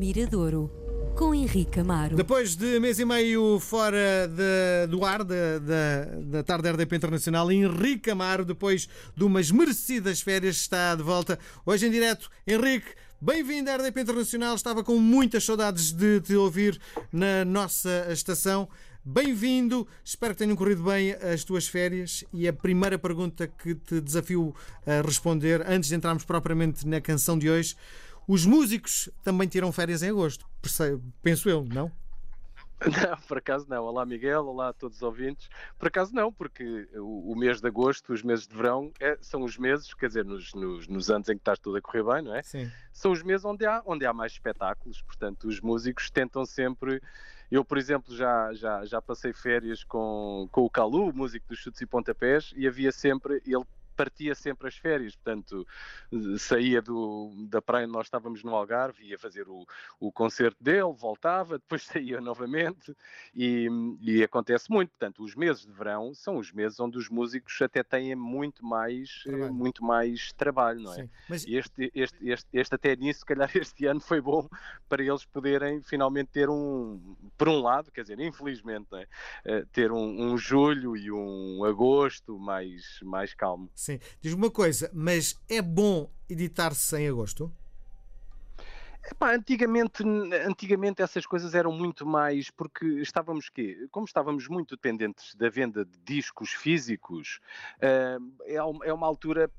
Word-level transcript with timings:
Miradouro, 0.00 0.70
com 1.14 1.34
Henrique 1.34 1.78
Amaro. 1.78 2.16
Depois 2.16 2.56
de 2.56 2.80
mês 2.80 2.98
e 2.98 3.04
meio 3.04 3.60
fora 3.60 4.26
de, 4.26 4.86
do 4.90 5.04
ar 5.04 5.22
da, 5.22 5.58
da, 5.58 6.04
da 6.22 6.42
tarde 6.42 6.70
RDP 6.70 6.96
Internacional, 6.96 7.52
Henrique 7.52 8.10
Amaro, 8.10 8.42
depois 8.42 8.88
de 9.14 9.22
umas 9.22 9.50
merecidas 9.50 10.22
férias, 10.22 10.56
está 10.56 10.94
de 10.94 11.02
volta. 11.02 11.38
Hoje 11.66 11.86
em 11.86 11.90
direto, 11.90 12.30
Henrique. 12.46 12.94
Bem-vindo 13.20 13.68
à 13.68 13.76
RDP 13.76 14.00
Internacional, 14.00 14.54
estava 14.54 14.82
com 14.82 14.96
muitas 14.96 15.44
saudades 15.44 15.92
de 15.92 16.22
te 16.22 16.34
ouvir 16.34 16.80
na 17.12 17.44
nossa 17.44 18.06
estação. 18.10 18.70
Bem-vindo, 19.04 19.86
espero 20.02 20.32
que 20.32 20.38
tenham 20.38 20.56
corrido 20.56 20.82
bem 20.82 21.12
as 21.12 21.44
tuas 21.44 21.68
férias. 21.68 22.24
E 22.32 22.48
a 22.48 22.52
primeira 22.54 22.98
pergunta 22.98 23.46
que 23.46 23.74
te 23.74 24.00
desafio 24.00 24.54
a 24.86 25.06
responder, 25.06 25.62
antes 25.68 25.90
de 25.90 25.94
entrarmos 25.94 26.24
propriamente 26.24 26.86
na 26.86 27.02
canção 27.02 27.38
de 27.38 27.50
hoje, 27.50 27.76
os 28.30 28.46
músicos 28.46 29.10
também 29.24 29.48
tiram 29.48 29.72
férias 29.72 30.04
em 30.04 30.10
agosto, 30.10 30.46
penso 31.20 31.50
eu, 31.50 31.64
não? 31.64 31.90
Não, 32.80 33.18
por 33.26 33.38
acaso 33.38 33.66
não. 33.68 33.82
Olá 33.82 34.06
Miguel, 34.06 34.46
olá 34.46 34.68
a 34.68 34.72
todos 34.72 34.98
os 34.98 35.02
ouvintes. 35.02 35.50
Por 35.76 35.88
acaso 35.88 36.14
não, 36.14 36.32
porque 36.32 36.88
o, 36.94 37.32
o 37.32 37.36
mês 37.36 37.60
de 37.60 37.66
agosto, 37.66 38.12
os 38.12 38.22
meses 38.22 38.46
de 38.46 38.54
verão, 38.56 38.92
é, 39.00 39.18
são 39.20 39.42
os 39.42 39.58
meses, 39.58 39.92
quer 39.94 40.06
dizer, 40.06 40.24
nos, 40.24 40.54
nos, 40.54 40.86
nos, 40.86 41.10
anos 41.10 41.28
em 41.28 41.34
que 41.34 41.40
está 41.40 41.56
tudo 41.56 41.76
a 41.76 41.82
correr 41.82 42.04
bem, 42.04 42.22
não 42.22 42.34
é? 42.34 42.42
Sim. 42.44 42.70
São 42.92 43.10
os 43.10 43.20
meses 43.20 43.44
onde 43.44 43.66
há, 43.66 43.82
onde 43.84 44.06
há 44.06 44.12
mais 44.12 44.30
espetáculos, 44.32 45.02
portanto, 45.02 45.48
os 45.48 45.60
músicos 45.60 46.08
tentam 46.08 46.46
sempre. 46.46 47.02
Eu, 47.50 47.64
por 47.64 47.78
exemplo, 47.78 48.16
já, 48.16 48.54
já, 48.54 48.84
já 48.86 49.02
passei 49.02 49.32
férias 49.32 49.82
com, 49.82 50.48
com 50.52 50.62
o 50.62 50.70
Calu, 50.70 51.12
músico 51.12 51.48
dos 51.48 51.58
chutes 51.58 51.80
e 51.80 51.86
pontapés, 51.86 52.54
e 52.56 52.66
havia 52.66 52.92
sempre. 52.92 53.42
Ele 53.44 53.64
partia 54.00 54.34
sempre 54.34 54.66
as 54.66 54.76
férias, 54.76 55.14
portanto, 55.14 55.66
saía 56.38 56.80
do, 56.80 57.30
da 57.50 57.60
praia 57.60 57.84
onde 57.84 57.92
nós 57.92 58.06
estávamos 58.06 58.42
no 58.42 58.54
Algarve, 58.54 59.04
ia 59.04 59.18
fazer 59.18 59.46
o, 59.46 59.66
o 59.98 60.10
concerto 60.10 60.56
dele, 60.64 60.94
voltava, 60.96 61.58
depois 61.60 61.84
saía 61.84 62.18
novamente 62.18 62.96
e, 63.34 63.68
e, 64.00 64.22
acontece 64.22 64.70
muito. 64.70 64.88
Portanto, 64.90 65.22
os 65.22 65.34
meses 65.34 65.66
de 65.66 65.72
verão 65.72 66.14
são 66.14 66.38
os 66.38 66.50
meses 66.50 66.80
onde 66.80 66.96
os 66.96 67.10
músicos 67.10 67.60
até 67.60 67.82
têm 67.82 68.14
muito 68.14 68.64
mais 68.64 69.22
trabalho, 69.22 69.54
muito 69.54 69.84
mais 69.84 70.32
trabalho 70.32 70.80
não 70.80 70.92
é? 70.94 71.02
Sim, 71.02 71.10
mas... 71.28 71.46
este, 71.46 71.92
este, 71.94 72.30
este, 72.30 72.48
este 72.54 72.74
até 72.74 72.96
nisso, 72.96 73.20
se 73.20 73.26
calhar 73.26 73.50
este 73.54 73.84
ano 73.84 74.00
foi 74.00 74.22
bom 74.22 74.48
para 74.88 75.02
eles 75.02 75.26
poderem 75.26 75.82
finalmente 75.82 76.28
ter 76.28 76.48
um, 76.48 77.16
por 77.36 77.50
um 77.50 77.60
lado, 77.60 77.90
quer 77.92 78.00
dizer, 78.00 78.18
infelizmente, 78.18 78.88
é? 78.94 79.60
uh, 79.60 79.66
ter 79.66 79.92
um, 79.92 80.32
um 80.32 80.38
julho 80.38 80.96
e 80.96 81.12
um 81.12 81.64
agosto 81.64 82.38
mais, 82.38 82.98
mais 83.02 83.34
calmo. 83.34 83.70
Sim. 83.74 83.89
Sim. 83.90 83.98
Diz 84.20 84.32
uma 84.32 84.50
coisa, 84.50 84.90
mas 84.92 85.36
é 85.48 85.60
bom 85.60 86.10
editar-se 86.28 86.96
em 86.96 87.08
agosto? 87.08 87.52
Epá, 89.02 89.34
antigamente, 89.34 90.04
antigamente 90.46 91.00
essas 91.00 91.24
coisas 91.24 91.54
eram 91.54 91.72
muito 91.72 92.06
mais 92.06 92.50
porque 92.50 92.84
estávamos 93.00 93.48
quê? 93.48 93.88
Como 93.90 94.04
estávamos 94.04 94.46
muito 94.46 94.76
dependentes 94.76 95.34
da 95.34 95.48
venda 95.48 95.86
de 95.86 95.98
discos 96.00 96.50
físicos, 96.50 97.40
uh, 97.78 98.82
é, 98.84 98.92
uma 98.92 99.06
altura 99.06 99.50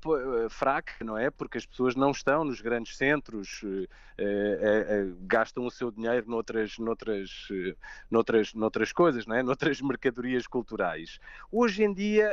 fraca, 0.48 1.04
não 1.04 1.18
é? 1.18 1.28
Porque 1.28 1.58
as 1.58 1.66
pessoas 1.66 1.96
não 1.96 2.12
estão 2.12 2.44
nos 2.44 2.60
grandes 2.60 2.96
centros, 2.96 3.62
uh, 3.64 3.84
uh, 3.84 5.16
gastam 5.22 5.66
o 5.66 5.70
seu 5.70 5.90
dinheiro 5.90 6.30
noutras, 6.30 6.78
noutras, 6.78 7.48
noutras, 8.08 8.54
noutras 8.54 8.92
coisas, 8.92 9.26
não 9.26 9.34
é? 9.34 9.42
Noutras 9.52 9.80
mercadorias 9.80 10.46
culturais. 10.46 11.18
Hoje 11.50 11.82
em 11.82 11.92
dia 11.92 12.30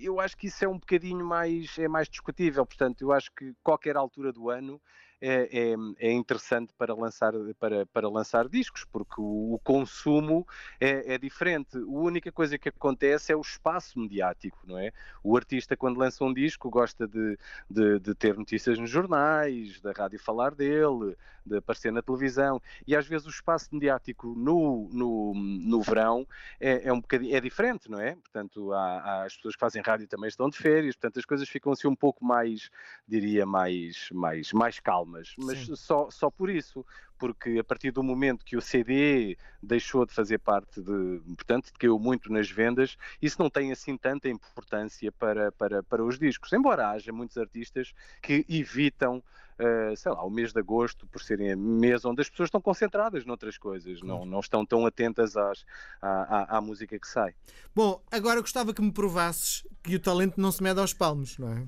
eu 0.00 0.20
acho 0.20 0.36
que 0.36 0.46
isso 0.46 0.64
é 0.64 0.68
um 0.68 0.78
bocadinho 0.78 1.24
mais, 1.24 1.78
é 1.78 1.88
mais 1.88 2.08
discutível, 2.08 2.64
portanto, 2.66 3.00
eu 3.00 3.12
acho 3.12 3.30
que 3.32 3.54
qualquer 3.62 3.96
altura 3.96 4.32
do 4.32 4.50
ano 4.50 4.80
é, 5.20 5.48
é, 5.70 5.74
é, 5.98 6.12
interessante 6.12 6.72
para 6.76 6.94
lançar, 6.94 7.32
para, 7.58 7.86
para 7.86 8.08
lançar 8.08 8.48
discos, 8.48 8.84
porque 8.84 9.14
o, 9.18 9.54
o 9.54 9.60
consumo 9.62 10.46
é, 10.80 11.14
é, 11.14 11.18
diferente. 11.18 11.76
A 11.76 11.80
única 11.86 12.30
coisa 12.30 12.58
que 12.58 12.68
acontece 12.68 13.32
é 13.32 13.36
o 13.36 13.40
espaço 13.40 13.98
mediático, 13.98 14.58
não 14.66 14.78
é? 14.78 14.92
O 15.22 15.36
artista, 15.36 15.76
quando 15.76 15.98
lança 15.98 16.24
um 16.24 16.32
disco, 16.32 16.68
gosta 16.70 17.06
de, 17.06 17.38
de, 17.70 17.98
de 18.00 18.14
ter 18.14 18.36
notícias 18.36 18.78
nos 18.78 18.90
jornais, 18.90 19.80
da 19.80 19.92
rádio 19.92 20.18
falar 20.18 20.54
dele, 20.54 21.16
de 21.46 21.58
aparecer 21.58 21.92
na 21.92 22.02
televisão, 22.02 22.60
e 22.86 22.96
às 22.96 23.06
vezes 23.06 23.26
o 23.26 23.30
espaço 23.30 23.68
mediático 23.72 24.34
no, 24.36 24.88
no, 24.92 25.32
no 25.34 25.82
verão 25.82 26.26
é, 26.60 26.88
é 26.88 26.92
um 26.92 27.00
bocadinho 27.00 27.34
é 27.36 27.40
diferente, 27.40 27.90
não 27.90 28.00
é? 28.00 28.16
Portanto, 28.16 28.72
há, 28.72 29.00
há, 29.00 29.24
as 29.24 29.36
pessoas 29.36 29.54
que 29.54 29.60
fazem 29.60 29.82
rádio 29.82 30.06
também 30.08 30.28
estão 30.28 30.50
de 30.50 30.56
férias, 30.56 30.96
portanto, 30.96 31.18
as 31.18 31.24
coisas 31.24 31.48
ficam 31.48 31.72
assim 31.72 31.86
um 31.86 31.96
pouco 31.96 32.24
mais, 32.24 32.70
diria, 33.06 33.46
mais, 33.46 34.08
mais, 34.12 34.52
mais 34.52 34.80
calmas. 34.80 35.34
Mas 35.38 35.58
só, 35.78 36.10
só 36.10 36.30
por 36.30 36.50
isso, 36.50 36.84
porque 37.18 37.58
a 37.58 37.64
partir 37.64 37.90
do 37.90 38.02
momento 38.02 38.44
que 38.44 38.56
o 38.56 38.60
CD 38.60 39.36
deixou 39.62 40.06
de 40.06 40.12
fazer 40.12 40.38
parte 40.38 40.80
de, 40.80 41.20
portanto, 41.34 41.72
caiu 41.78 41.98
muito 41.98 42.32
nas 42.32 42.50
vendas, 42.50 42.96
isso 43.20 43.40
não 43.40 43.50
tem 43.50 43.72
assim 43.72 43.96
tanta 43.96 44.28
importância 44.28 45.10
para, 45.12 45.50
para, 45.52 45.82
para 45.82 46.04
os 46.04 46.18
discos, 46.18 46.52
embora 46.52 46.90
haja 46.90 47.12
muitos 47.12 47.36
artistas 47.38 47.92
que 48.22 48.44
evitam, 48.48 49.22
uh, 49.60 49.96
sei 49.96 50.12
lá, 50.12 50.24
o 50.24 50.30
mês 50.30 50.52
de 50.52 50.60
agosto, 50.60 51.06
por 51.06 51.22
serem 51.22 51.54
mês 51.56 52.04
onde 52.04 52.20
as 52.20 52.28
pessoas 52.28 52.48
estão 52.48 52.60
concentradas 52.60 53.24
noutras 53.24 53.58
coisas, 53.58 54.00
não, 54.02 54.24
não 54.24 54.40
estão 54.40 54.64
tão 54.64 54.86
atentas 54.86 55.36
às, 55.36 55.64
à, 56.00 56.54
à, 56.54 56.58
à 56.58 56.60
música 56.60 56.98
que 56.98 57.08
sai. 57.08 57.34
Bom, 57.74 58.02
agora 58.10 58.40
gostava 58.40 58.72
que 58.72 58.82
me 58.82 58.92
provasses 58.92 59.66
que 59.82 59.96
o 59.96 60.00
talento 60.00 60.40
não 60.40 60.52
se 60.52 60.62
mede 60.62 60.80
aos 60.80 60.92
palmos, 60.92 61.38
não 61.38 61.52
é? 61.52 61.66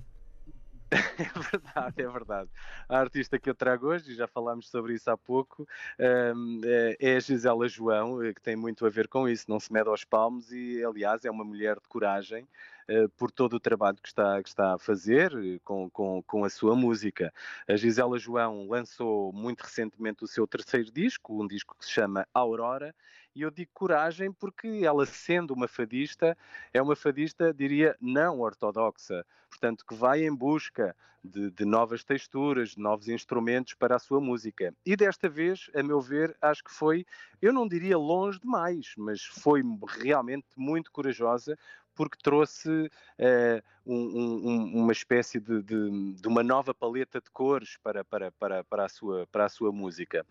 É 1.19 1.41
verdade, 1.51 2.03
é 2.03 2.09
verdade. 2.09 2.51
A 2.89 2.99
artista 2.99 3.39
que 3.39 3.51
eu 3.51 3.55
trago 3.55 3.89
hoje, 3.89 4.13
e 4.13 4.15
já 4.15 4.27
falámos 4.27 4.69
sobre 4.69 4.95
isso 4.95 5.11
há 5.11 5.17
pouco, 5.17 5.67
hum, 6.35 6.61
é, 6.65 6.97
é 6.99 7.17
a 7.17 7.21
Gisela 7.21 7.69
João, 7.69 8.23
eh, 8.23 8.33
que 8.33 8.41
tem 8.41 8.57
muito 8.57 8.87
a 8.87 8.91
ver 8.91 9.09
com 9.09 9.29
isso, 9.29 9.45
não 9.49 9.61
se 9.61 9.73
mede 9.73 9.89
aos 9.89 10.05
palmos 10.05 10.51
e, 10.53 10.83
aliás, 10.83 11.25
é 11.25 11.31
uma 11.31 11.45
mulher 11.45 11.77
de 11.77 11.89
coragem 11.89 12.45
eh, 12.45 12.78
por 13.17 13.31
todo 13.31 13.55
o 13.55 13.61
trabalho 13.61 13.99
que 14.03 14.09
está, 14.09 14.43
que 14.43 14.49
está 14.49 14.75
a 14.75 14.79
fazer 14.79 15.33
eh, 15.35 15.59
com, 15.65 15.91
com, 15.91 16.23
com 16.23 16.45
a 16.45 16.51
sua 16.51 16.75
música. 16.75 17.33
A 17.69 17.77
Gisela 17.77 18.19
João 18.19 18.67
lançou 18.67 19.33
muito 19.33 19.63
recentemente 19.63 20.25
o 20.25 20.27
seu 20.27 20.47
terceiro 20.47 20.91
disco, 20.91 21.43
um 21.43 21.47
disco 21.47 21.77
que 21.79 21.85
se 21.85 21.93
chama 21.93 22.27
Aurora, 22.33 22.95
e 23.35 23.43
eu 23.43 23.51
digo 23.51 23.71
coragem 23.75 24.33
porque 24.33 24.81
ela, 24.83 25.07
sendo 25.07 25.53
uma 25.53 25.69
fadista, 25.69 26.37
é 26.73 26.81
uma 26.81 26.97
fadista, 26.97 27.53
diria, 27.53 27.97
não 28.01 28.41
ortodoxa, 28.41 29.25
portanto, 29.51 29.85
que 29.87 29.95
vai 29.95 30.25
em 30.25 30.35
busca 30.35 30.97
de, 31.23 31.51
de, 31.51 31.65
novas 31.65 32.03
texturas, 32.03 32.71
de 32.71 32.81
novos 32.81 33.09
instrumentos 33.09 33.75
para 33.75 33.97
a 33.97 33.99
sua 33.99 34.21
música. 34.21 34.75
E 34.85 34.97
desta 34.97 35.29
vez, 35.29 35.71
a 35.75 35.83
meu 35.83 36.01
ver, 36.01 36.37
acho 36.41 36.65
que 36.65 36.73
foi, 36.73 37.05
eu 37.41 37.53
não 37.53 37.69
diria 37.69 37.99
longe 37.99 38.41
demais, 38.41 38.95
mas 38.97 39.23
foi 39.23 39.63
realmente 40.01 40.47
muito 40.57 40.91
corajosa, 40.91 41.57
porque 41.99 42.17
trouxe 42.23 42.89
eh, 43.19 43.61
um, 43.85 43.97
um, 43.97 44.83
uma 44.83 44.93
espécie 44.93 45.41
de, 45.41 45.63
de, 45.63 46.13
de, 46.15 46.29
uma 46.29 46.45
nova 46.45 46.73
paleta 46.73 47.21
de 47.21 47.29
cores 47.31 47.77
para, 47.83 48.05
para, 48.05 48.31
para, 48.31 48.63
para, 48.63 48.85
a, 48.85 48.89
sua, 48.89 49.27
para 49.33 49.47
a 49.47 49.49
sua 49.49 49.73
música. 49.73 50.25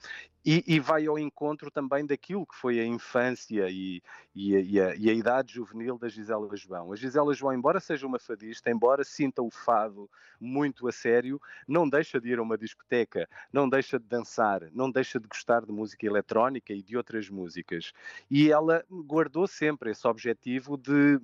E, 0.46 0.64
e 0.66 0.80
vai 0.80 1.06
ao 1.08 1.20
encontro 1.20 1.70
também 1.70 2.06
daquilo 2.06 2.46
que 2.46 2.56
foi 2.56 2.80
a 2.80 2.86
infância 2.86 3.68
e, 3.70 4.02
e, 4.34 4.56
a, 4.56 4.60
e, 4.62 4.80
a, 4.80 4.96
e, 4.96 5.10
a, 5.10 5.14
idade 5.14 5.56
juvenil 5.56 5.98
da 5.98 6.08
Gisela 6.08 6.56
João. 6.56 6.94
A 6.94 6.96
Gisela 6.96 7.34
João, 7.34 7.54
embora 7.54 7.82
seja 7.82 8.08
uma 8.08 8.18
fadista, 8.18 8.70
embora 8.70 9.04
sinta 9.04 9.42
o 9.42 9.52
fado 9.52 10.10
muito 10.40 10.88
a 10.88 10.92
sério, 10.92 11.42
não 11.68 11.90
deixa 11.90 12.22
de 12.22 12.30
ir 12.30 12.40
a 12.40 12.42
uma 12.42 12.58
discoteca, 12.58 13.28
não 13.52 13.68
deixa 13.68 14.00
de 14.00 14.06
dançar, 14.06 14.62
não 14.72 14.90
deixa 14.90 15.20
de 15.20 15.28
gostar 15.28 15.66
de 15.66 15.72
música 15.74 16.06
eletrónica 16.06 16.72
e 16.72 16.82
de 16.82 16.96
outras 16.96 17.30
músicas. 17.30 17.92
E 18.32 18.50
ela 18.50 18.86
guardou 18.90 19.48
sempre 19.48 19.92
esse 19.92 20.08
objetivo 20.08 20.78
de, 20.78 21.20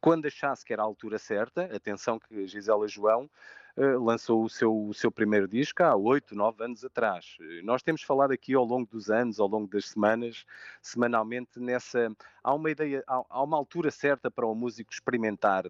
quando 0.00 0.26
achasse 0.26 0.64
que 0.64 0.72
era 0.72 0.82
a 0.82 0.84
altura 0.84 1.18
certa, 1.18 1.64
atenção 1.74 2.18
que 2.18 2.46
Gisela 2.46 2.88
João 2.88 3.28
uh, 3.76 4.04
lançou 4.04 4.44
o 4.44 4.48
seu, 4.48 4.88
o 4.88 4.94
seu 4.94 5.10
primeiro 5.10 5.48
disco 5.48 5.82
há 5.82 5.94
oito, 5.96 6.34
nove 6.34 6.64
anos 6.64 6.84
atrás. 6.84 7.36
Nós 7.62 7.82
temos 7.82 8.02
falado 8.02 8.32
aqui 8.32 8.54
ao 8.54 8.64
longo 8.64 8.88
dos 8.90 9.10
anos, 9.10 9.40
ao 9.40 9.48
longo 9.48 9.68
das 9.68 9.88
semanas, 9.90 10.44
semanalmente, 10.82 11.58
nessa. 11.58 12.10
Há 12.42 12.54
uma 12.54 12.70
ideia, 12.70 13.02
há, 13.06 13.22
há 13.28 13.42
uma 13.42 13.56
altura 13.56 13.90
certa 13.90 14.30
para 14.30 14.46
o 14.46 14.54
músico 14.54 14.92
experimentar 14.92 15.64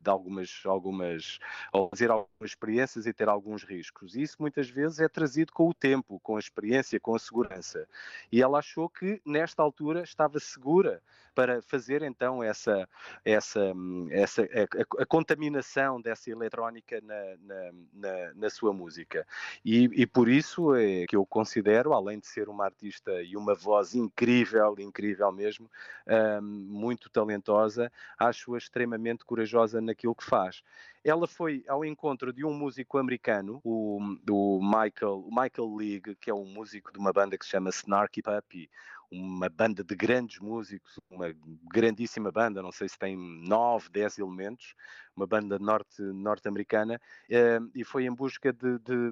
de 0.00 0.10
algumas, 0.10 0.62
algumas, 0.64 1.38
ou 1.72 1.88
fazer 1.90 2.10
algumas 2.10 2.28
experiências 2.42 3.06
e 3.06 3.12
ter 3.12 3.28
alguns 3.28 3.62
riscos. 3.64 4.14
E 4.14 4.22
isso 4.22 4.36
muitas 4.40 4.68
vezes 4.68 4.98
é 4.98 5.08
trazido 5.08 5.52
com 5.52 5.68
o 5.68 5.74
tempo, 5.74 6.18
com 6.20 6.36
a 6.36 6.40
experiência, 6.40 6.98
com 6.98 7.14
a 7.14 7.18
segurança. 7.18 7.86
E 8.32 8.40
ela 8.40 8.58
achou 8.58 8.88
que 8.88 9.20
nesta 9.24 9.62
altura 9.62 10.02
estava 10.02 10.40
segura 10.40 11.02
para 11.34 11.62
fazer 11.62 12.02
então 12.02 12.42
essa, 12.42 12.88
essa, 13.24 13.72
essa 14.10 14.42
a, 14.42 15.02
a 15.02 15.06
contaminação 15.06 16.00
dessa 16.00 16.30
eletrónica 16.30 17.00
na, 17.00 17.14
na, 17.40 17.72
na, 17.92 18.34
na 18.34 18.50
sua 18.50 18.72
música. 18.72 19.26
E, 19.64 19.84
e, 20.02 20.06
por 20.06 20.28
isso 20.28 20.74
é 20.74 21.06
que 21.06 21.16
eu 21.16 21.24
considero, 21.24 21.92
além 21.92 22.18
de 22.18 22.26
ser 22.26 22.48
uma 22.48 22.64
artista 22.64 23.22
e 23.22 23.36
uma 23.36 23.54
voz 23.54 23.94
incrível, 23.94 24.74
incrível 24.78 25.30
mesmo, 25.32 25.70
um, 26.06 26.42
muito 26.42 27.08
talentosa, 27.08 27.92
acho-a 28.18 28.58
extremamente 28.58 29.24
corajosa 29.24 29.80
naquilo 29.90 30.14
que 30.14 30.24
faz. 30.24 30.62
Ela 31.04 31.26
foi 31.26 31.64
ao 31.68 31.84
encontro 31.84 32.32
de 32.32 32.44
um 32.44 32.52
músico 32.52 32.98
americano, 32.98 33.60
o, 33.64 33.98
o 34.30 34.60
Michael, 34.62 35.24
o 35.26 35.30
Michael 35.30 35.76
League, 35.76 36.14
que 36.16 36.30
é 36.30 36.34
um 36.34 36.46
músico 36.46 36.92
de 36.92 36.98
uma 36.98 37.12
banda 37.12 37.36
que 37.36 37.44
se 37.44 37.50
chama 37.50 37.70
Snarky 37.70 38.22
Puppy, 38.22 38.70
uma 39.10 39.48
banda 39.48 39.82
de 39.82 39.94
grandes 39.94 40.38
músicos, 40.38 40.98
uma 41.10 41.34
grandíssima 41.72 42.30
banda, 42.30 42.62
não 42.62 42.70
sei 42.70 42.88
se 42.88 42.98
tem 42.98 43.16
nove, 43.16 43.88
dez 43.90 44.18
elementos, 44.18 44.74
uma 45.16 45.26
banda 45.26 45.58
norte, 45.58 46.00
norte-americana, 46.00 47.00
uh, 47.28 47.70
e 47.74 47.84
foi 47.84 48.04
em 48.04 48.14
busca 48.14 48.52
de, 48.52 48.78
de, 48.78 49.10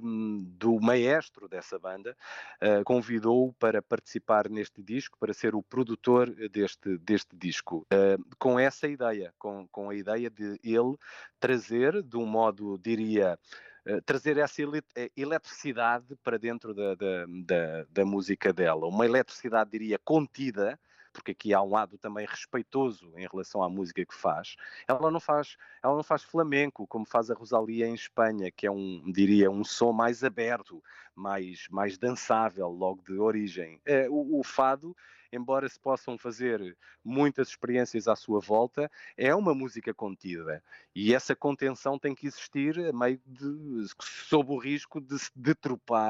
do 0.57 0.79
maestro 0.79 1.47
dessa 1.47 1.77
banda, 1.77 2.15
uh, 2.61 2.83
convidou-o 2.85 3.53
para 3.53 3.81
participar 3.81 4.49
neste 4.49 4.81
disco, 4.81 5.17
para 5.19 5.33
ser 5.33 5.53
o 5.53 5.61
produtor 5.61 6.33
deste, 6.49 6.97
deste 6.99 7.35
disco, 7.35 7.85
uh, 7.93 8.35
com 8.37 8.57
essa 8.57 8.87
ideia, 8.87 9.33
com, 9.37 9.67
com 9.67 9.89
a 9.89 9.95
ideia 9.95 10.29
de 10.29 10.59
ele 10.63 10.95
trazer, 11.39 12.01
de 12.01 12.17
um 12.17 12.25
modo, 12.25 12.77
diria, 12.77 13.37
eh, 13.37 13.68
trazer 14.05 14.37
essa 14.37 14.61
eh, 14.95 15.11
eletricidade 15.15 16.15
para 16.23 16.37
dentro 16.37 16.73
da, 16.73 16.95
da, 16.95 17.25
da, 17.27 17.85
da, 17.89 18.05
música 18.05 18.53
dela. 18.53 18.87
Uma 18.87 19.05
eletricidade, 19.05 19.71
diria, 19.71 19.97
contida, 19.99 20.79
porque 21.11 21.31
aqui 21.31 21.53
há 21.53 21.61
um 21.61 21.69
lado 21.69 21.97
também 21.97 22.25
respeitoso 22.25 23.11
em 23.17 23.27
relação 23.27 23.63
à 23.63 23.69
música 23.69 24.05
que 24.05 24.13
faz. 24.13 24.55
Ela 24.87 25.11
não 25.11 25.19
faz, 25.19 25.57
ela 25.83 25.95
não 25.95 26.03
faz 26.03 26.23
flamenco 26.23 26.87
como 26.87 27.05
faz 27.05 27.29
a 27.29 27.33
Rosalia 27.33 27.87
em 27.87 27.93
Espanha, 27.93 28.51
que 28.51 28.67
é 28.67 28.71
um, 28.71 29.11
diria, 29.11 29.49
um 29.49 29.63
som 29.63 29.91
mais 29.91 30.23
aberto, 30.23 30.83
mais, 31.19 31.67
mais 31.69 31.97
dançável 31.97 32.69
logo 32.69 33.03
de 33.03 33.19
origem. 33.19 33.79
É, 33.85 34.09
o, 34.09 34.39
o 34.39 34.43
fado 34.43 34.95
embora 35.31 35.67
se 35.69 35.79
possam 35.79 36.17
fazer 36.17 36.75
muitas 37.03 37.49
experiências 37.49 38.07
à 38.07 38.15
sua 38.15 38.39
volta, 38.39 38.91
é 39.15 39.33
uma 39.33 39.53
música 39.53 39.93
contida. 39.93 40.63
E 40.95 41.13
essa 41.13 41.35
contenção 41.35 41.99
tem 41.99 42.15
que 42.15 42.27
existir 42.27 42.75
meio 42.93 43.21
de, 43.25 43.87
sob 44.01 44.51
o 44.51 44.57
risco 44.57 44.99
de 44.99 45.17
se 45.17 45.31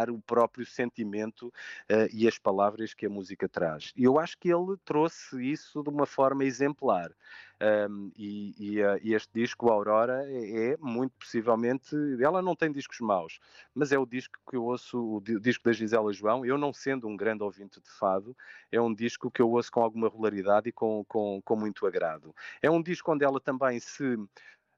o 0.10 0.22
próprio 0.22 0.66
sentimento 0.66 1.48
uh, 1.48 2.10
e 2.14 2.28
as 2.28 2.38
palavras 2.38 2.94
que 2.94 3.06
a 3.06 3.10
música 3.10 3.48
traz. 3.48 3.92
E 3.96 4.04
eu 4.04 4.20
acho 4.20 4.38
que 4.38 4.50
ele 4.50 4.78
trouxe 4.86 5.44
isso 5.44 5.84
de 5.84 5.90
uma 5.90 6.06
forma 6.06 6.44
exemplar. 6.44 7.12
Um, 7.62 8.10
e, 8.18 8.56
e, 8.58 8.82
uh, 8.82 8.98
e, 9.04 9.14
este 9.14 9.30
disco, 9.34 9.70
Aurora, 9.70 10.24
é, 10.30 10.72
é, 10.72 10.78
muito 10.78 11.12
possivelmente. 11.20 11.94
Ela 12.22 12.42
não 12.42 12.56
tem 12.56 12.72
discos 12.72 13.00
maus, 13.02 13.40
mas 13.76 13.92
é 13.92 14.00
o 14.00 14.06
disco 14.06 14.40
que 14.50 14.56
eu 14.56 14.64
ouço, 14.64 15.18
o 15.18 15.22
disco 15.22 15.66
da 15.66 15.74
Gisela 15.74 16.14
João. 16.14 16.46
Eu, 16.46 16.58
não 16.58 16.72
sendo 16.72 17.08
um 17.08 17.18
grande 17.18 17.44
ouvinte 17.44 17.82
de 17.82 17.90
fado, 17.90 18.36
é 18.72 18.80
um 18.80 18.94
disco 18.94 19.30
que 19.30 19.42
eu 19.42 19.50
ouço 19.50 19.72
com 19.72 19.82
alguma 19.82 20.08
regularidade 20.08 20.70
e 20.70 20.72
com, 20.72 21.04
com, 21.06 21.42
com 21.44 21.56
muito 21.58 21.86
agrado. 21.86 22.34
É 22.62 22.72
um 22.72 22.82
disco 22.82 23.12
onde 23.12 23.26
ela 23.26 23.42
também 23.42 23.78
se 23.80 24.18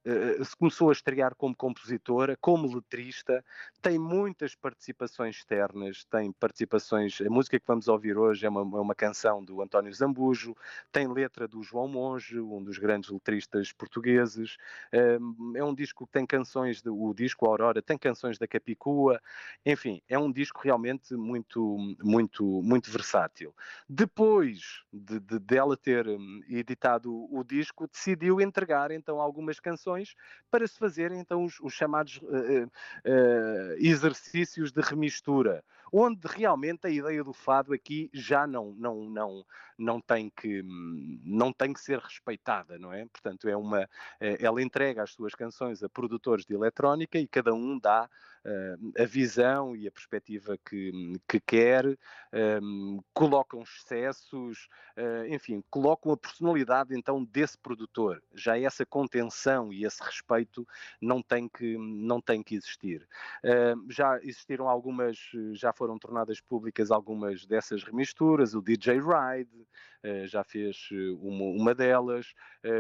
Uh, 0.04 0.44
se 0.44 0.56
começou 0.58 0.90
a 0.90 0.94
estrear 0.94 1.36
como 1.36 1.56
compositora, 1.56 2.36
como 2.42 2.74
letrista, 2.74 3.46
tem 3.82 4.00
muitas 4.00 4.56
participações 4.56 5.36
externas, 5.36 6.04
tem 6.06 6.32
participações. 6.32 7.22
A 7.22 7.30
música 7.30 7.60
que 7.60 7.68
vamos 7.68 7.88
ouvir 7.88 8.18
hoje 8.18 8.46
é 8.46 8.50
uma, 8.50 8.62
é 8.62 8.82
uma 8.82 8.96
canção 8.96 9.44
do 9.44 9.62
António 9.62 9.94
Zambujo, 9.94 10.56
tem 10.92 11.08
letra 11.08 11.48
do 11.48 11.62
João 11.62 11.88
Monge, 11.88 12.40
um 12.40 12.64
dos 12.64 12.80
grandes 12.80 13.12
letristas 13.12 13.72
portugueses. 13.72 14.58
Uh, 14.92 15.56
é 15.56 15.64
um 15.64 15.74
disco 15.74 16.08
que 16.08 16.14
tem 16.14 16.26
canções, 16.26 16.82
de, 16.82 16.90
o 16.90 17.14
disco 17.14 17.46
Aurora 17.46 17.80
tem 17.80 17.98
canções 17.98 18.40
da 18.40 18.48
Capicua, 18.48 19.22
enfim, 19.64 20.02
é 20.10 20.18
um 20.18 20.32
disco 20.32 20.62
realmente 20.64 21.14
muito, 21.14 21.78
muito, 22.04 22.44
muito 22.64 22.90
versátil. 22.90 23.54
Depois 23.88 24.84
de, 24.92 25.20
de 25.20 25.38
dela 25.38 25.78
ter 25.78 26.08
hum, 26.08 26.42
editado 26.50 27.12
o 27.32 27.44
disco, 27.44 27.88
decidiu 27.88 28.42
entregar 28.42 28.90
então 28.90 29.22
algumas 29.22 29.60
canções 29.60 29.91
para 30.50 30.68
se 30.68 30.78
fazerem 30.78 31.20
então 31.20 31.44
os, 31.44 31.60
os 31.60 31.74
chamados 31.74 32.18
uh, 32.18 32.66
uh, 32.66 33.74
exercícios 33.78 34.72
de 34.72 34.82
remistura, 34.82 35.64
onde 35.92 36.28
realmente 36.28 36.88
a 36.88 36.90
ideia 36.90 37.24
do 37.24 37.34
fado 37.34 37.74
aqui 37.74 38.10
já 38.14 38.48
não, 38.48 38.74
não, 38.78 39.10
não, 39.10 39.46
não, 39.78 40.02
tem, 40.02 40.30
que, 40.30 40.64
não 41.24 41.52
tem 41.52 41.74
que 41.74 41.80
ser 41.80 42.00
respeitada, 42.00 42.78
não 42.80 42.94
é? 42.94 43.06
Portanto, 43.06 43.48
é 43.50 43.56
uma, 43.56 43.90
ela 44.20 44.62
entrega 44.62 45.04
as 45.04 45.12
suas 45.12 45.34
canções 45.34 45.84
a 45.84 45.90
produtores 45.90 46.46
de 46.46 46.54
eletrónica 46.54 47.20
e 47.20 47.28
cada 47.28 47.54
um 47.54 47.78
dá 47.78 48.10
uh, 48.46 49.02
a 49.02 49.06
visão 49.06 49.76
e 49.76 49.88
a 49.88 49.92
perspectiva 49.92 50.58
que, 50.58 51.20
que 51.28 51.40
quer, 51.40 51.86
um, 52.62 53.00
colocam 53.14 53.62
excessos, 53.62 54.68
uh, 54.98 55.26
enfim, 55.28 55.64
colocam 55.70 56.12
a 56.12 56.18
personalidade 56.18 56.96
então 56.96 57.24
desse 57.24 57.58
produtor. 57.58 58.22
Já 58.34 58.58
essa 58.58 58.86
contenção 58.86 59.72
e 59.72 59.86
esse 59.86 60.02
respeito 60.04 60.68
não 61.00 61.22
tem 61.22 61.48
que, 61.48 61.78
não 61.78 62.22
tem 62.22 62.42
que 62.44 62.56
existir. 62.56 63.08
Uh, 63.44 63.92
já 63.92 64.18
existiram 64.22 64.68
algumas, 64.68 65.18
já 65.54 65.74
foram 65.82 65.98
tornadas 65.98 66.40
públicas 66.40 66.92
algumas 66.92 67.44
dessas 67.44 67.84
remisturas, 67.84 68.54
o 68.54 68.62
DJ 68.62 69.00
Ride 69.00 69.68
já 70.28 70.44
fez 70.44 70.78
uma, 71.20 71.44
uma 71.60 71.74
delas, 71.74 72.36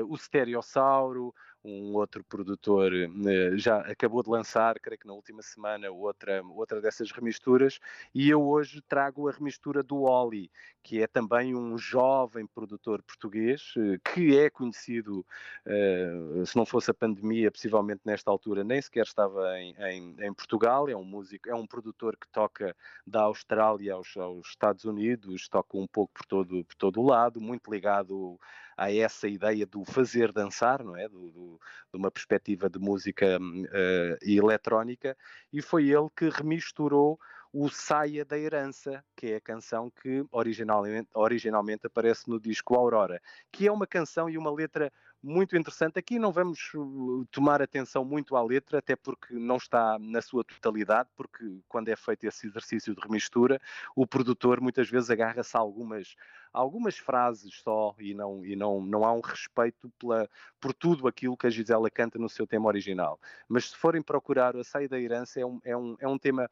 o 0.07 0.15
Stereossauro, 0.15 1.33
um 1.63 1.93
outro 1.95 2.23
produtor 2.23 2.91
eh, 2.93 3.57
já 3.57 3.79
acabou 3.81 4.23
de 4.23 4.29
lançar, 4.29 4.79
creio 4.79 4.99
que 4.99 5.07
na 5.07 5.13
última 5.13 5.41
semana, 5.41 5.89
outra, 5.91 6.43
outra 6.43 6.81
dessas 6.81 7.11
remisturas, 7.11 7.79
e 8.13 8.29
eu 8.29 8.41
hoje 8.41 8.81
trago 8.81 9.27
a 9.27 9.31
remistura 9.31 9.83
do 9.83 10.01
Oli, 10.03 10.51
que 10.83 11.01
é 11.01 11.07
também 11.07 11.55
um 11.55 11.77
jovem 11.77 12.47
produtor 12.47 13.03
português, 13.03 13.73
eh, 13.77 13.99
que 14.03 14.37
é 14.37 14.49
conhecido, 14.49 15.25
eh, 15.65 16.43
se 16.45 16.55
não 16.55 16.65
fosse 16.65 16.89
a 16.89 16.93
pandemia, 16.93 17.51
possivelmente 17.51 18.01
nesta 18.05 18.31
altura 18.31 18.63
nem 18.63 18.81
sequer 18.81 19.05
estava 19.05 19.59
em, 19.59 19.75
em, 19.79 20.15
em 20.19 20.33
Portugal, 20.33 20.89
é 20.89 20.95
um 20.95 21.05
músico, 21.05 21.49
é 21.49 21.55
um 21.55 21.67
produtor 21.67 22.17
que 22.17 22.27
toca 22.29 22.75
da 23.05 23.21
Austrália 23.23 23.93
aos, 23.93 24.15
aos 24.17 24.47
Estados 24.47 24.85
Unidos, 24.85 25.47
toca 25.47 25.77
um 25.77 25.87
pouco 25.87 26.13
por 26.13 26.25
todo, 26.25 26.65
por 26.65 26.75
todo 26.75 27.01
o 27.01 27.05
lado, 27.05 27.39
muito 27.39 27.71
ligado 27.71 28.39
a 28.81 28.91
essa 28.91 29.27
ideia 29.27 29.63
do 29.63 29.85
fazer 29.85 30.31
dançar, 30.31 30.83
não 30.83 30.97
é? 30.97 31.07
Do, 31.07 31.29
do, 31.29 31.59
de 31.93 31.99
uma 31.99 32.09
perspectiva 32.09 32.67
de 32.67 32.79
música 32.79 33.37
uh, 33.37 34.17
eletrónica, 34.23 35.15
e 35.53 35.61
foi 35.61 35.89
ele 35.89 36.09
que 36.17 36.27
remisturou 36.29 37.19
o 37.53 37.69
Saia 37.69 38.25
da 38.25 38.39
Herança, 38.39 39.03
que 39.15 39.33
é 39.33 39.35
a 39.35 39.41
canção 39.41 39.91
que 39.91 40.25
originalmente, 40.31 41.09
originalmente 41.13 41.85
aparece 41.85 42.27
no 42.27 42.39
disco 42.39 42.73
Aurora, 42.73 43.21
que 43.51 43.67
é 43.67 43.71
uma 43.71 43.85
canção 43.85 44.27
e 44.27 44.35
uma 44.35 44.51
letra 44.51 44.91
muito 45.23 45.56
interessante. 45.56 46.00
Aqui 46.00 46.18
não 46.18 46.31
vamos 46.31 46.71
uh, 46.73 47.25
tomar 47.31 47.62
atenção 47.62 48.03
muito 48.03 48.35
à 48.35 48.44
letra, 48.44 48.79
até 48.79 48.95
porque 48.95 49.33
não 49.35 49.57
está 49.57 49.97
na 50.00 50.21
sua 50.21 50.44
totalidade, 50.44 51.09
porque 51.15 51.59
quando 51.68 51.89
é 51.89 51.95
feito 51.95 52.25
esse 52.25 52.47
exercício 52.47 52.95
de 52.95 53.01
remistura, 53.01 53.62
o 53.95 54.07
produtor 54.07 54.60
muitas 54.60 54.89
vezes 54.89 55.10
agarra-se 55.10 55.55
a 55.55 55.60
algumas, 55.60 56.15
algumas 56.51 56.98
frases 56.98 57.53
só 57.63 57.95
e 58.00 58.13
não, 58.13 58.43
e 58.43 58.55
não, 58.55 58.81
não 58.81 59.05
há 59.05 59.13
um 59.13 59.22
respeito 59.22 59.91
pela, 60.00 60.27
por 60.60 60.74
tudo 60.74 61.07
aquilo 61.07 61.38
que 61.38 61.48
a 61.48 61.50
Gisela 61.51 61.89
canta 61.89 62.17
no 62.17 62.29
seu 62.29 62.48
tema 62.48 62.67
original. 62.67 63.19
Mas 63.48 63.69
se 63.69 63.77
forem 63.77 64.01
procurar 64.01 64.55
a 64.55 64.63
Saída 64.63 64.95
da 64.95 65.01
Herança, 65.01 65.39
é 65.39 65.45
um, 65.45 65.60
é 65.63 65.77
um, 65.77 65.95
é 66.00 66.07
um 66.07 66.17
tema 66.17 66.50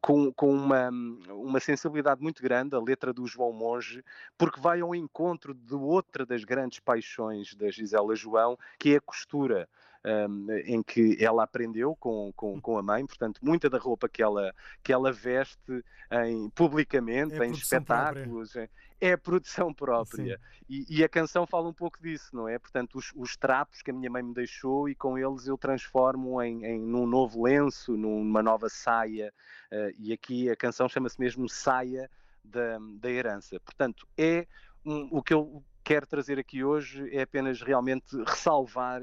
com, 0.00 0.32
com 0.32 0.50
uma, 0.50 0.90
uma 1.30 1.60
sensibilidade 1.60 2.20
muito 2.20 2.42
grande, 2.42 2.74
a 2.74 2.80
letra 2.80 3.12
do 3.12 3.26
João 3.26 3.52
Monge, 3.52 4.04
porque 4.36 4.60
vai 4.60 4.80
ao 4.80 4.94
encontro 4.94 5.54
de 5.54 5.74
outra 5.74 6.26
das 6.26 6.44
grandes 6.44 6.80
paixões 6.80 7.27
da 7.56 7.70
Gisela 7.70 8.14
João, 8.14 8.58
que 8.78 8.94
é 8.94 8.96
a 8.96 9.00
costura 9.00 9.68
um, 10.04 10.46
em 10.64 10.82
que 10.82 11.16
ela 11.20 11.42
aprendeu 11.42 11.94
com, 11.96 12.32
com, 12.34 12.60
com, 12.60 12.78
a 12.78 12.82
mãe, 12.82 13.04
portanto, 13.06 13.40
muita 13.42 13.68
da 13.68 13.78
roupa 13.78 14.08
que 14.08 14.22
ela, 14.22 14.54
que 14.82 14.92
ela 14.92 15.12
veste 15.12 15.84
em, 16.10 16.48
publicamente, 16.50 17.34
é 17.34 17.46
em 17.46 17.52
espetáculos, 17.52 18.52
própria. 18.52 18.70
é 19.00 19.16
produção 19.16 19.74
própria. 19.74 20.40
E, 20.68 20.98
e, 20.98 21.04
a 21.04 21.08
canção 21.08 21.46
fala 21.46 21.68
um 21.68 21.72
pouco 21.72 22.00
disso, 22.00 22.34
não 22.34 22.48
é? 22.48 22.58
Portanto, 22.58 22.96
os, 22.96 23.12
os, 23.16 23.36
trapos 23.36 23.82
que 23.82 23.90
a 23.90 23.94
minha 23.94 24.10
mãe 24.10 24.22
me 24.22 24.34
deixou 24.34 24.88
e 24.88 24.94
com 24.94 25.18
eles 25.18 25.46
eu 25.46 25.58
transformo 25.58 26.40
em, 26.42 26.64
em 26.64 26.80
num 26.80 27.06
novo 27.06 27.42
lenço, 27.42 27.96
numa 27.96 28.42
nova 28.42 28.68
saia, 28.68 29.32
uh, 29.72 29.94
e 29.98 30.12
aqui 30.12 30.50
a 30.50 30.56
canção 30.56 30.88
chama-se 30.88 31.18
mesmo 31.18 31.48
Saia 31.48 32.10
da, 32.44 32.78
da 33.00 33.10
Herança. 33.10 33.58
Portanto, 33.60 34.06
é 34.16 34.46
um, 34.84 35.08
o 35.10 35.22
que 35.22 35.34
eu 35.34 35.62
quero 35.88 36.06
trazer 36.06 36.38
aqui 36.38 36.62
hoje 36.62 37.08
é 37.16 37.22
apenas 37.22 37.62
realmente 37.62 38.14
ressalvar 38.26 39.00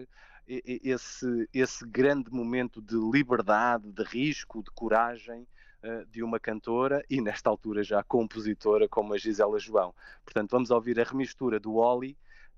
esse, 0.47 1.49
esse 1.51 1.83
grande 1.83 2.29
momento 2.31 2.79
de 2.79 2.93
liberdade, 2.95 3.91
de 3.91 4.03
risco, 4.03 4.61
de 4.61 4.69
coragem 4.69 5.47
de 6.11 6.21
uma 6.21 6.39
cantora 6.39 7.03
e, 7.09 7.19
nesta 7.21 7.49
altura, 7.49 7.83
já 7.83 8.03
compositora 8.03 8.87
como 8.87 9.15
a 9.15 9.17
Gisela 9.17 9.57
João. 9.57 9.95
Portanto, 10.23 10.51
vamos 10.51 10.69
ouvir 10.69 10.99
a 10.99 11.03
remistura 11.03 11.59
do 11.59 11.75
Oli 11.75 12.15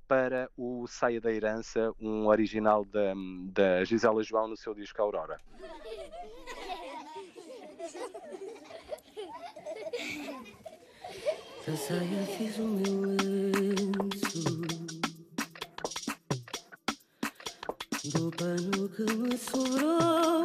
para 0.09 0.49
o 0.57 0.85
Saia 0.87 1.21
da 1.21 1.31
Herança, 1.31 1.93
um 1.97 2.27
original 2.27 2.83
da, 2.83 3.13
da 3.49 3.85
Gisela 3.85 4.21
João 4.23 4.49
no 4.49 4.57
seu 4.57 4.73
disco 4.73 5.01
Aurora. 5.01 5.39
Da 11.67 11.75
saia 11.75 12.25
fiz 12.37 12.57
o 12.59 12.63
meu 12.63 13.01
lenço 13.17 14.41
Do 18.05 18.31
pano 18.37 18.87
que 18.95 19.03
me 19.13 19.37
sobrou 19.37 20.36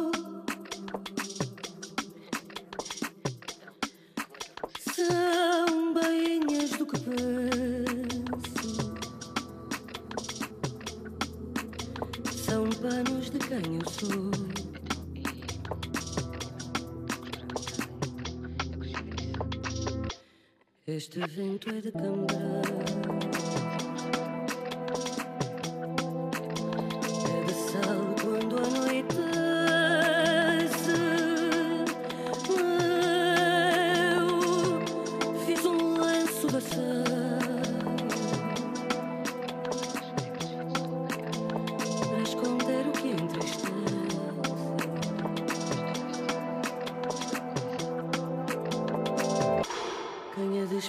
Este 21.03 21.19
vento 21.27 21.69
é 21.69 21.81
de 21.81 21.91
Cambrão 21.91 22.61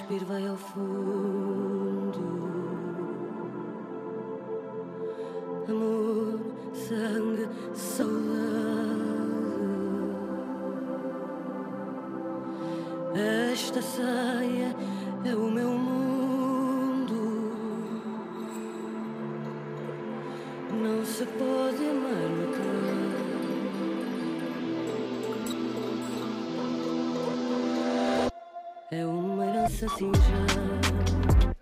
despir 0.05 0.23
vai 0.25 0.47
ao 0.47 0.55
fundo. 0.55 2.19
Amor, 5.67 6.39
sangue, 6.73 7.49
saudade. 7.73 8.35
Esta 13.51 13.81
saia 13.81 14.75
é 15.25 15.35
o 15.35 15.49
meu 15.49 15.69
mundo. 15.69 17.15
Não 20.71 21.03
se 21.05 21.25
pode 21.25 21.89
amar. 21.89 22.25
É 28.91 29.03
uma 29.03 29.54
herança 29.65 29.87
cinza 29.89 31.54